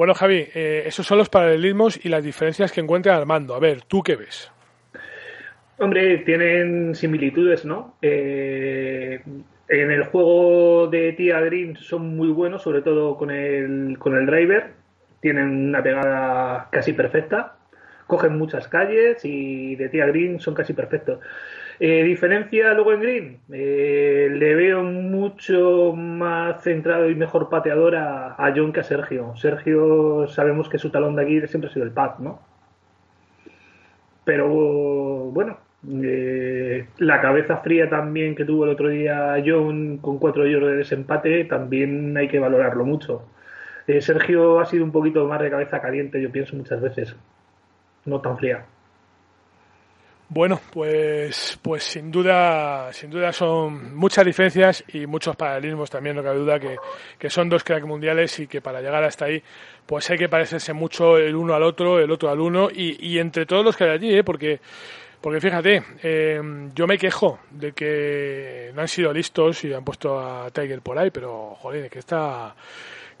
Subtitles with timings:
[0.00, 3.54] Bueno, Javi, eh, esos son los paralelismos y las diferencias que encuentra Armando.
[3.54, 4.50] A ver, ¿tú qué ves?
[5.76, 7.96] Hombre, tienen similitudes, ¿no?
[8.00, 9.20] Eh,
[9.68, 14.24] en el juego de Tia Green son muy buenos, sobre todo con el, con el
[14.24, 14.70] driver.
[15.20, 17.56] Tienen una pegada casi perfecta.
[18.06, 21.18] Cogen muchas calles y de Tia Green son casi perfectos.
[21.82, 28.52] Eh, diferencia luego en Green, eh, le veo mucho más centrado y mejor pateador a,
[28.54, 29.34] John que a Sergio.
[29.36, 32.42] Sergio sabemos que su talón de aquí siempre ha sido el pad, ¿no?
[34.24, 34.46] Pero
[35.32, 35.58] bueno,
[36.02, 40.76] eh, la cabeza fría también que tuvo el otro día John con cuatro hoyos de
[40.76, 43.24] desempate también hay que valorarlo mucho.
[44.00, 47.16] Sergio ha sido un poquito más de cabeza caliente, yo pienso muchas veces,
[48.04, 48.66] no tan fría.
[50.32, 56.22] Bueno, pues, pues sin duda, sin duda son muchas diferencias y muchos paralelismos también, no
[56.22, 56.76] cabe duda que,
[57.18, 59.42] que son dos cracks mundiales y que para llegar hasta ahí,
[59.86, 63.18] pues hay que parecerse mucho el uno al otro, el otro al uno y, y
[63.18, 64.22] entre todos los que hay allí, ¿eh?
[64.22, 64.60] porque
[65.20, 66.40] porque fíjate, eh,
[66.76, 70.96] yo me quejo de que no han sido listos y han puesto a Tiger por
[70.96, 72.54] ahí, pero joder, que está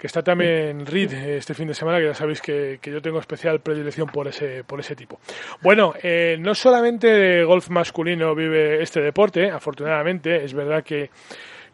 [0.00, 3.60] que está también Reed este fin de semana, que ya sabéis que, yo tengo especial
[3.60, 5.20] predilección por ese, por ese tipo.
[5.60, 11.10] Bueno, eh, no solamente de golf masculino vive este deporte, afortunadamente, es verdad que,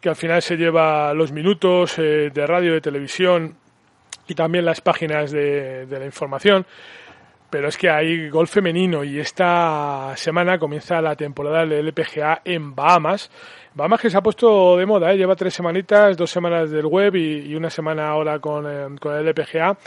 [0.01, 3.55] que al final se lleva los minutos eh, de radio, de televisión
[4.27, 6.65] y también las páginas de, de la información,
[7.49, 12.75] pero es que hay golf femenino y esta semana comienza la temporada del LPGA en
[12.75, 13.31] Bahamas
[13.85, 15.17] más que se ha puesto de moda, ¿eh?
[15.17, 19.77] lleva tres semanitas, dos semanas del web y, una semana ahora con, eh, el LPGA.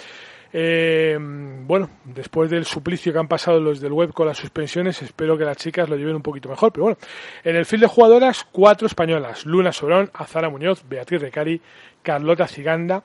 [0.53, 5.37] Eh, bueno, después del suplicio que han pasado los del web con las suspensiones, espero
[5.37, 6.73] que las chicas lo lleven un poquito mejor.
[6.73, 6.99] Pero bueno,
[7.43, 11.61] en el fil de jugadoras, cuatro españolas: Luna Sobrón, Azara Muñoz, Beatriz Recari,
[12.03, 13.03] Carlota Ciganda.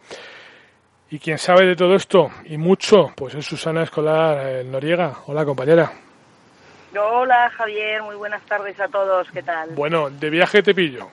[1.09, 5.19] Y quien sabe de todo esto y mucho, pues es Susana Escolar Noriega.
[5.27, 6.04] Hola, compañera.
[6.97, 9.71] Hola Javier, muy buenas tardes a todos, ¿qué tal?
[9.71, 11.09] Bueno, ¿de viaje te pillo?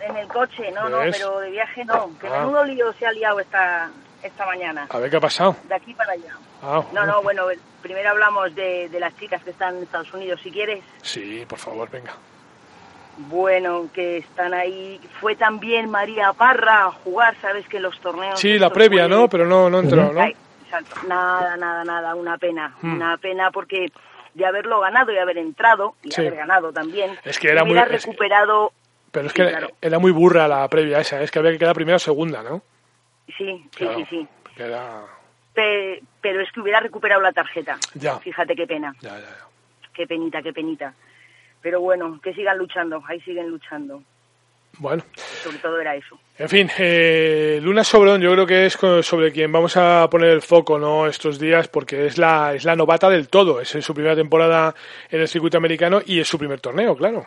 [0.00, 2.40] En el coche, no, no, pero de viaje no, que ah.
[2.40, 3.90] menudo lío se ha liado esta,
[4.22, 4.86] esta mañana.
[4.88, 5.56] A ver qué ha pasado.
[5.64, 6.36] De aquí para allá.
[6.62, 7.46] Ah, no, no, bueno,
[7.82, 10.82] primero hablamos de, de las chicas que están en Estados Unidos, si quieres.
[11.02, 12.12] Sí, por favor, venga.
[13.18, 15.00] Bueno, que están ahí.
[15.20, 18.38] Fue también María Parra a jugar, sabes que los torneos.
[18.38, 19.28] Sí, la previa, ¿no?
[19.28, 20.26] Pero no, no entró, ¿no?
[21.06, 22.74] Nada, nada, nada, una pena.
[22.82, 22.94] Hmm.
[22.94, 23.90] Una pena porque
[24.36, 27.18] de haberlo ganado y haber entrado y haber ganado también.
[27.24, 28.72] Es que era muy recuperado.
[29.10, 31.96] pero es que era muy burra la previa esa, es que había que quedar primera
[31.96, 32.62] o segunda, ¿no?
[33.38, 34.28] Sí, sí, sí, sí.
[34.54, 37.78] pero es que hubiera recuperado la tarjeta.
[37.94, 38.18] Ya.
[38.18, 38.94] Fíjate qué pena.
[39.00, 39.46] Ya, ya, ya.
[39.94, 40.94] Qué penita, qué penita.
[41.62, 44.02] Pero bueno, que sigan luchando, ahí siguen luchando.
[44.78, 45.02] Bueno.
[45.14, 46.18] Sobre todo era eso.
[46.38, 50.42] En fin, eh, Luna Sobrón yo creo que es sobre quien vamos a poner el
[50.42, 53.60] foco no estos días porque es la, es la novata del todo.
[53.60, 54.74] Es su primera temporada
[55.10, 57.24] en el circuito americano y es su primer torneo, claro.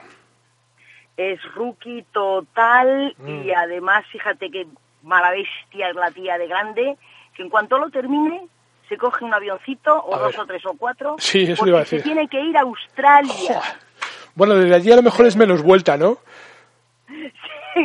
[1.18, 3.52] Es rookie total y mm.
[3.58, 4.68] además fíjate que
[5.04, 6.98] mala bestia es la tía de grande
[7.36, 8.48] que en cuanto lo termine
[8.88, 11.16] se coge un avioncito o dos o tres o cuatro.
[11.20, 12.00] Sí, eso iba a decir.
[12.00, 13.62] Se tiene que ir a Australia.
[14.36, 16.18] Bueno, desde allí a lo mejor es menos vuelta, ¿no?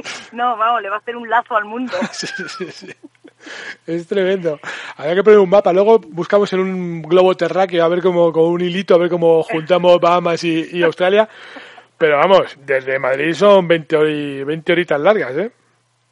[0.33, 1.93] no, vamos, le va a hacer un lazo al mundo.
[3.87, 4.59] Es tremendo.
[4.97, 5.73] Había que poner un mapa.
[5.73, 9.43] Luego buscamos en un globo terráqueo a ver cómo, con un hilito, a ver cómo
[9.43, 11.29] juntamos Bahamas y, Australia.
[11.99, 15.53] Pero vamos, desde Madrid son 20, 20 horitas largas, ¿eh?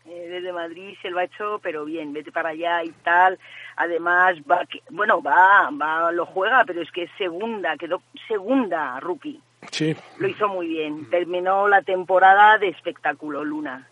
[0.07, 0.29] ¿eh?
[0.29, 3.39] Desde Madrid se lo ha hecho, pero bien, vete para allá y tal.
[3.77, 9.41] Además, va, bueno, va, va, lo juega, pero es que es segunda, quedó segunda rookie.
[9.73, 9.97] Sí.
[10.19, 11.09] Lo hizo muy bien.
[11.11, 13.89] Terminó la temporada de espectáculo, Luna.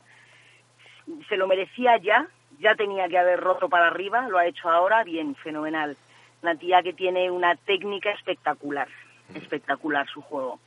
[1.29, 2.29] Se lo merecía ya,
[2.61, 5.97] ya tenía que haber roto para arriba, lo ha hecho ahora, bien, fenomenal.
[6.43, 8.89] Una tía que tiene una técnica espectacular,
[9.35, 10.61] espectacular su juego.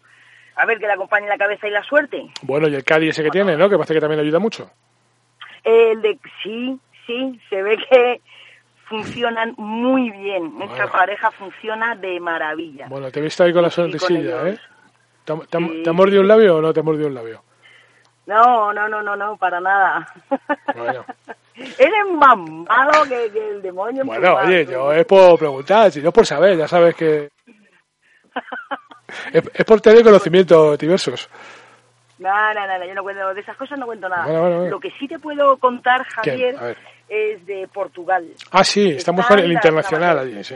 [0.55, 2.27] A ver, que le acompañe la cabeza y la suerte.
[2.41, 3.69] Bueno, y el Cádiz ese que tiene, ¿no?
[3.69, 4.69] Que parece que también le ayuda mucho.
[5.63, 8.21] El de, sí, sí, se ve que
[8.85, 10.57] funcionan muy bien.
[10.57, 12.87] Nuestra pareja funciona de maravilla.
[12.89, 14.57] Bueno, te he visto ahí con la sonrisilla, ¿eh?
[15.23, 17.43] ¿Te, te, ha mordido un labio o no te ha mordido un labio?
[18.25, 20.07] No, no, no, no, no, para nada.
[20.75, 21.05] Bueno,
[21.55, 24.01] Eres más malo que, que el demonio.
[24.01, 27.29] en Bueno, oye, yo es por preguntar, si no es por saber, ya sabes que...
[29.31, 31.29] Es, es por tener conocimientos diversos.
[32.17, 34.25] No, no, no, yo no cuento de esas cosas, no cuento nada.
[34.25, 34.69] Bueno, bueno.
[34.69, 36.03] Lo que sí te puedo contar.
[36.05, 36.55] Javier,
[37.07, 38.25] es de Portugal.
[38.49, 40.55] Ah, sí, estamos con el internacional allí, sí.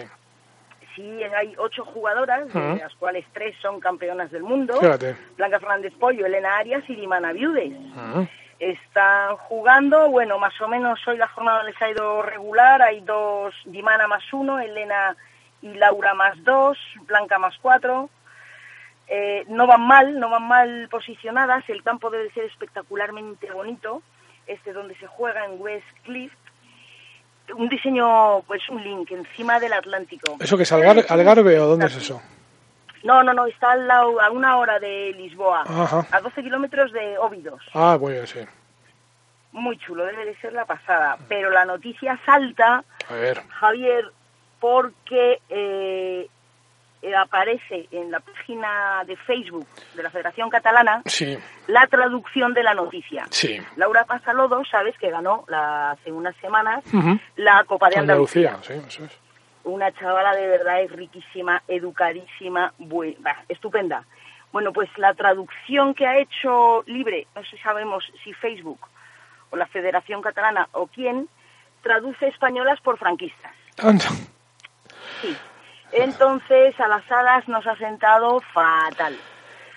[0.98, 4.80] Sí, hay ocho jugadoras, de las cuales tres son campeonas del mundo.
[4.80, 5.16] Fíjate.
[5.38, 7.72] Blanca Fernández Pollo, Elena Arias y Dimana Viudes.
[7.72, 8.28] Ujú.
[8.58, 13.54] Están jugando, bueno, más o menos hoy la jornada les ha ido regular, hay dos,
[13.66, 15.16] Dimana más uno, Elena
[15.62, 18.10] y Laura más dos, Blanca más cuatro.
[19.08, 24.02] Eh, no van mal, no van mal posicionadas, el campo debe ser espectacularmente bonito,
[24.48, 26.34] este donde se juega en West Cliff.
[27.56, 30.36] Un diseño, pues un link encima del Atlántico.
[30.40, 32.22] ¿Eso que es Algar- Algarve o dónde es eso?
[33.04, 36.06] No, no, no, está al lado, a una hora de Lisboa, Ajá.
[36.12, 37.62] a 12 kilómetros de Óbidos.
[37.74, 38.40] Ah, bien, sí.
[39.54, 41.18] Muy chulo, debe de ser la pasada.
[41.30, 43.42] Pero la noticia salta, A ver.
[43.50, 44.12] Javier,
[44.60, 46.28] porque eh,
[47.02, 52.64] eh, aparece en la página de Facebook de la Federación Catalana Sí, la traducción de
[52.64, 53.26] la noticia.
[53.30, 53.60] sí.
[53.76, 56.84] Laura Pasalodo, sabes que ganó la- hace unas semanas
[57.36, 58.50] la Copa de Andalucía.
[58.56, 59.20] Andalucía, sí, eso es.
[59.64, 64.04] Una chavala de verdad es riquísima, educadísima, bue- bah, estupenda.
[64.54, 68.80] Bueno, pues la traducción que ha hecho Libre, no sé sabemos si Facebook
[69.50, 71.28] o la Federación Catalana o quién,
[71.84, 73.52] traduce españolas por franquistas.
[73.78, 74.06] Anda.
[75.22, 75.36] Sí.
[76.04, 79.16] Entonces a las salas nos ha sentado fatal.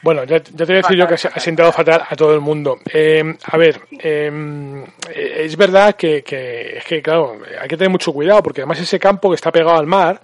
[0.03, 2.41] Bueno, ya, ya te voy a decir yo que ha sentado fatal a todo el
[2.41, 2.79] mundo.
[2.93, 4.85] Eh, a ver, eh,
[5.15, 8.99] es verdad que, que, es que, claro, hay que tener mucho cuidado porque además ese
[8.99, 10.21] campo que está pegado al mar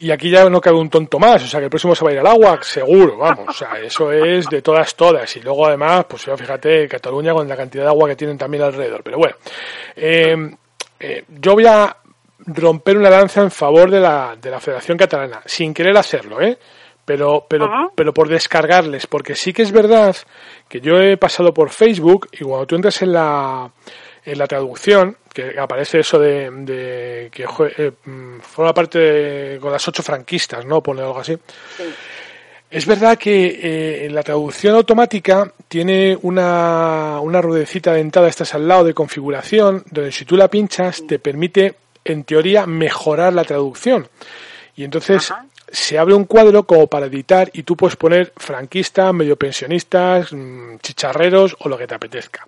[0.00, 2.10] y aquí ya no cabe un tonto más, o sea que el próximo se va
[2.10, 5.36] a ir al agua, seguro, vamos, o sea, eso es de todas, todas.
[5.36, 8.62] Y luego además, pues yo fíjate, Cataluña con la cantidad de agua que tienen también
[8.62, 9.02] alrededor.
[9.02, 9.36] Pero bueno,
[9.96, 10.36] eh,
[11.00, 11.96] eh, yo voy a
[12.48, 16.58] romper una lanza en favor de la, de la Federación Catalana, sin querer hacerlo, ¿eh?
[17.04, 20.14] Pero, pero, pero por descargarles, porque sí que es verdad
[20.68, 23.70] que yo he pasado por Facebook y cuando tú entras en la,
[24.26, 27.44] en la traducción, que aparece eso de, de que
[27.78, 30.82] eh, mm, forma parte de- con las ocho franquistas, ¿no?
[30.82, 31.34] Pone algo así.
[31.78, 31.84] Sí.
[32.70, 33.58] Es verdad que
[34.04, 40.12] eh, la traducción automática tiene una, una ruedecita dentada, estás al lado de configuración, donde
[40.12, 41.74] si tú la pinchas te permite,
[42.12, 44.08] en teoría, mejorar la traducción.
[44.76, 45.44] Y entonces Ajá.
[45.70, 50.76] se abre un cuadro como para editar y tú puedes poner franquistas, medio pensionistas, mm,
[50.78, 52.46] chicharreros o lo que te apetezca.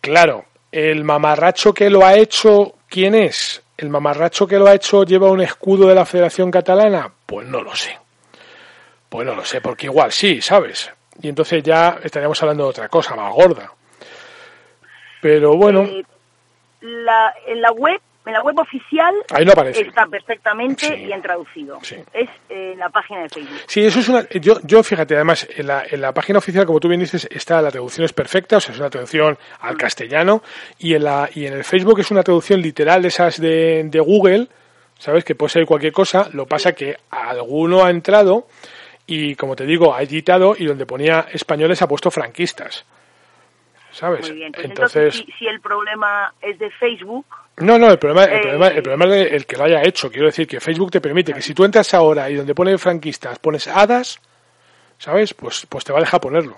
[0.00, 3.62] Claro, el mamarracho que lo ha hecho, ¿quién es?
[3.76, 7.10] ¿El mamarracho que lo ha hecho lleva un escudo de la Federación Catalana?
[7.26, 7.98] Pues no lo sé.
[9.08, 10.90] Pues no lo sé, porque igual sí, ¿sabes?
[11.20, 13.70] Y entonces ya estaríamos hablando de otra cosa más gorda.
[15.20, 16.04] Pero bueno, Eh,
[16.80, 19.82] la, en la web, en la web oficial ahí no aparece.
[19.82, 20.94] está perfectamente Sí.
[21.06, 21.78] bien traducido.
[21.82, 21.96] Sí.
[22.12, 23.58] Es eh, en la página de Facebook.
[23.66, 24.28] Sí, eso es una.
[24.30, 27.60] Yo, yo fíjate, además, en la, en la página oficial, como tú bien dices, está
[27.62, 30.42] la traducción es perfecta, o sea, es una traducción al castellano,
[30.78, 34.00] y en, la, y en el Facebook es una traducción literal de esas de, de
[34.00, 34.48] Google,
[34.98, 35.24] ¿sabes?
[35.24, 38.46] Que puede ser cualquier cosa, lo pasa que alguno ha entrado
[39.06, 42.84] y, como te digo, ha editado y donde ponía españoles ha puesto franquistas,
[43.92, 44.28] ¿sabes?
[44.28, 44.52] Muy bien.
[44.52, 47.26] Pues entonces, entonces, si, si el problema es de Facebook,
[47.58, 49.82] no, no, el problema, el Eh, problema, el problema es de- el que lo haya
[49.82, 50.10] hecho.
[50.10, 53.38] Quiero decir que Facebook te permite que si tú entras ahora y donde pone franquistas
[53.38, 54.20] pones hadas,
[54.98, 55.34] ¿sabes?
[55.34, 56.56] Pues, pues te va a dejar ponerlo.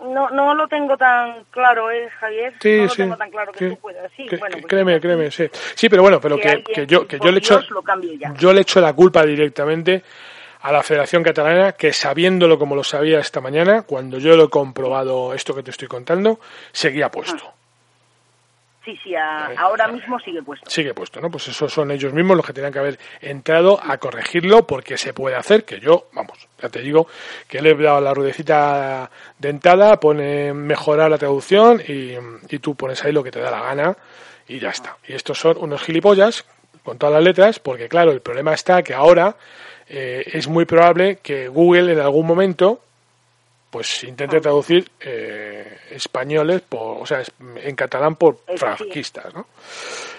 [0.00, 2.52] no, no lo tengo tan claro, ¿eh, Javier?
[2.60, 2.96] Sí, no lo sí.
[3.02, 4.12] tengo tan claro que tú puedas.
[4.14, 5.48] Sí, Que- bueno, pues créeme, créeme, sí.
[5.74, 7.62] Sí, pero bueno, pero Que que, yo, que yo le echo,
[8.38, 10.02] yo le echo la culpa directamente
[10.64, 14.48] a la Federación Catalana, que sabiéndolo como lo sabía esta mañana, cuando yo lo he
[14.48, 16.40] comprobado esto que te estoy contando,
[16.72, 17.52] seguía puesto.
[18.84, 20.68] Sí, sí, a- ahora mismo sigue puesto.
[20.68, 21.30] sigue puesto, ¿no?
[21.30, 25.14] Pues esos son ellos mismos los que tenían que haber entrado a corregirlo porque se
[25.14, 27.08] puede hacer, que yo, vamos, ya te digo,
[27.48, 32.12] que le he dado la ruedecita dentada, pone mejorar la traducción y,
[32.48, 33.96] y tú pones ahí lo que te da la gana
[34.48, 34.96] y ya está.
[35.08, 36.44] Y estos son unos gilipollas
[36.84, 39.34] con todas las letras porque, claro, el problema está que ahora
[39.88, 42.80] eh, es muy probable que Google en algún momento
[43.70, 47.22] pues intente traducir eh, españoles por, o sea,
[47.56, 49.46] en catalán por franquistas, ¿no?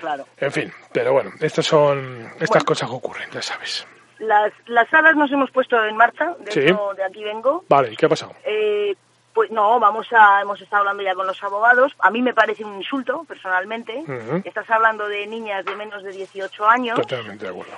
[0.02, 0.28] Claro.
[0.38, 2.66] En fin, pero bueno, estas son estas Bueno.
[2.66, 3.88] cosas que ocurren, ya sabes.
[4.20, 6.60] Las, las salas nos hemos puesto en marcha, de Sí.
[6.62, 7.64] hecho, de aquí vengo.
[7.70, 8.34] Vale, ¿y qué ha pasado?
[8.44, 8.94] Eh,
[9.36, 11.92] pues no, vamos a, hemos estado hablando ya con los abogados.
[12.00, 14.02] A mí me parece un insulto, personalmente.
[14.46, 16.96] Estás hablando de niñas de menos de 18 años.
[17.02, 17.74] Totalmente de acuerdo.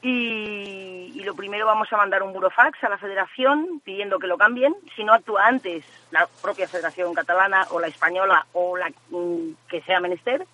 [0.00, 4.38] Y, y lo primero vamos a mandar un burofax a la federación pidiendo que lo
[4.38, 4.74] cambien.
[4.96, 9.82] Si no actúa antes la propia federación catalana o la española o la mm, que
[9.82, 10.46] sea menester,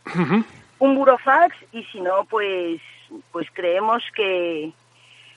[0.81, 2.81] un burofax y si no, pues,
[3.31, 4.73] pues creemos que,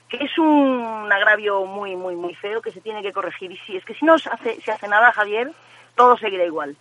[0.08, 3.52] que es un agravio muy, muy, muy feo que se tiene que corregir.
[3.52, 5.50] Y si es que si no se hace, se hace nada, Javier,
[5.94, 6.76] todo seguirá igual.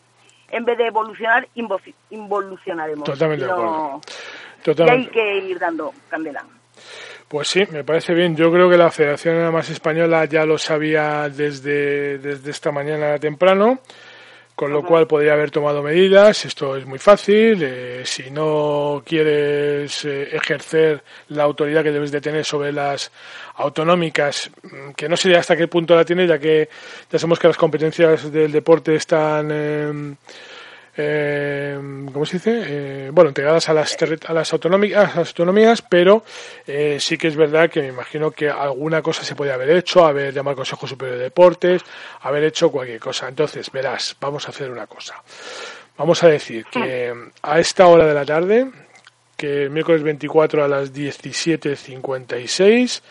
[0.50, 3.04] En vez de evolucionar, invo- involucionaremos.
[3.04, 4.02] Totalmente de acuerdo.
[4.66, 6.44] Y hay que ir dando candela.
[7.28, 8.36] Pues sí, me parece bien.
[8.38, 13.80] Yo creo que la Federación Además Española ya lo sabía desde, desde esta mañana temprano,
[14.58, 16.44] con lo cual podría haber tomado medidas.
[16.44, 17.62] Esto es muy fácil.
[17.62, 23.12] eh, si no quieres eh, ejercer la autoridad que debes de tener sobre las
[23.58, 26.70] autonómicas, mm, que no sé hasta qué punto la tienes, ya que
[27.12, 29.52] ya sabemos que las competencias del deporte están...
[29.52, 30.16] em,
[30.98, 31.80] eh,
[32.12, 32.64] ¿cómo se dice?
[32.66, 36.24] Eh, bueno, integradas a las, a las, autonómicas, a las autonomías, pero
[36.66, 40.06] eh, sí que es verdad que me imagino que alguna cosa se puede haber hecho,
[40.06, 41.84] haber llamado al Consejo Superior de Deportes,
[42.22, 43.28] haber hecho cualquier cosa.
[43.28, 45.22] Entonces, verás, vamos a hacer una cosa.
[45.98, 48.70] Vamos a decir que a esta hora de la tarde,
[49.36, 53.02] que el miércoles 24 a las 17.56,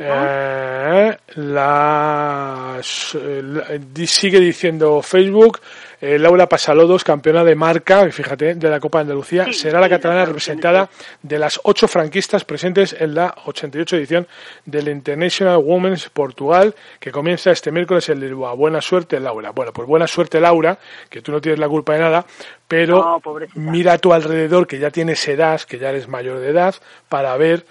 [0.00, 5.60] eh, la, la- di- sigue diciendo Facebook
[6.00, 9.88] eh, Laura Pasalodos, campeona de marca, fíjate, de la Copa de Andalucía, Sí, será la
[9.88, 10.90] catalana la representada
[11.22, 14.26] de las ocho franquistas presentes en la 88 edición
[14.66, 18.52] del International Women's Portugal, que comienza este miércoles en Lisboa.
[18.52, 19.50] Buena suerte, Laura.
[19.52, 22.26] Bueno, pues buena suerte, Laura, que tú no tienes la culpa de nada,
[22.68, 23.20] pero No,
[23.54, 26.74] mira a tu alrededor, que ya tienes edad, que ya eres mayor de edad,
[27.08, 27.64] para ver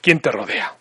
[0.00, 0.74] quién te rodea.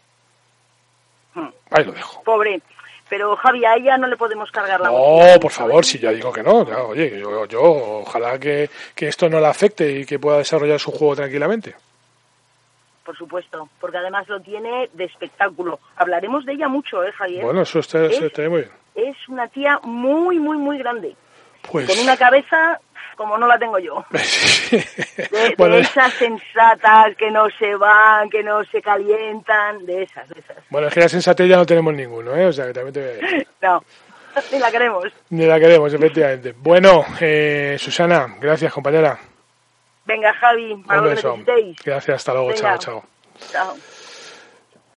[1.75, 2.23] Ahí lo dejo.
[2.23, 2.61] Pobre.
[3.07, 6.33] Pero Javi, a ella no le podemos cargar la No, por favor, si ya digo
[6.33, 7.61] que no, ya, oye, yo, yo
[8.01, 11.75] ojalá que, que esto no la afecte y que pueda desarrollar su juego tranquilamente.
[13.03, 15.79] Por supuesto, porque además lo tiene de espectáculo.
[15.97, 17.43] Hablaremos de ella mucho, ¿eh, Javier?
[17.43, 18.71] Bueno, eso está, eso Es- estaría muy bien.
[18.95, 21.15] Es una tía muy, muy, muy grande.
[21.71, 22.79] Pues, Con una cabeza
[23.15, 24.05] como no la tengo yo.
[24.11, 30.57] De, esas sensatas que no se van, que no se calientan, de esas, de esas.
[30.69, 32.45] bueno, es que la sensatez ya no tenemos ninguno, ¿eh?
[32.45, 33.47] O sea, que también te voy a decir.
[33.61, 33.83] No,
[34.51, 35.05] ni la queremos.
[35.29, 36.53] Ni la queremos, efectivamente.
[36.57, 39.17] Bueno, eh, Susana, gracias, compañera.
[40.05, 41.37] Venga, Javi, Un beso.
[41.83, 42.77] Gracias, hasta luego, Venga.
[42.77, 43.03] chao, chao.
[43.51, 43.94] Chao.